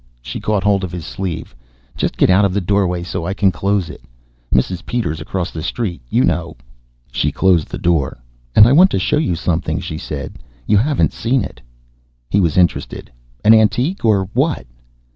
[0.23, 1.55] She caught hold of his sleeve.
[1.95, 4.01] "Just get out of the doorway so I can close it.
[4.51, 4.83] Mrs.
[4.83, 6.57] Peters across the street, you know."
[7.11, 8.17] She closed the door.
[8.55, 10.39] "And I want to show you something," she said.
[10.65, 11.61] "You haven't seen it."
[12.31, 13.11] He was interested.
[13.45, 14.03] "An antique?
[14.03, 14.65] Or what?"